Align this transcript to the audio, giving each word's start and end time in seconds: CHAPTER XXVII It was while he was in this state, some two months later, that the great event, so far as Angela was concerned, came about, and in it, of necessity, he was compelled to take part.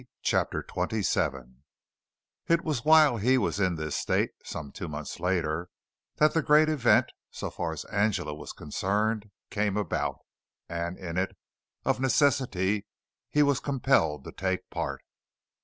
CHAPTER 0.23 0.65
XXVII 0.67 1.57
It 2.47 2.63
was 2.63 2.83
while 2.83 3.17
he 3.17 3.37
was 3.37 3.59
in 3.59 3.75
this 3.75 3.95
state, 3.95 4.31
some 4.43 4.71
two 4.71 4.87
months 4.87 5.19
later, 5.19 5.69
that 6.15 6.33
the 6.33 6.41
great 6.41 6.69
event, 6.69 7.11
so 7.29 7.51
far 7.51 7.71
as 7.71 7.85
Angela 7.85 8.33
was 8.33 8.51
concerned, 8.51 9.29
came 9.51 9.77
about, 9.77 10.17
and 10.67 10.97
in 10.97 11.17
it, 11.19 11.37
of 11.85 11.99
necessity, 11.99 12.87
he 13.29 13.43
was 13.43 13.59
compelled 13.59 14.23
to 14.23 14.31
take 14.31 14.71
part. 14.71 15.03